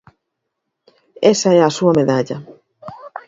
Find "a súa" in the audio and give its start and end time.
1.63-1.97